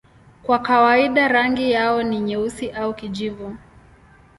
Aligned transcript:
Kwa 0.43 0.59
kawaida 0.59 1.27
rangi 1.27 1.71
yao 1.71 2.03
ni 2.03 2.19
nyeusi 2.19 2.71
au 2.71 2.93
kijivu. 2.93 3.57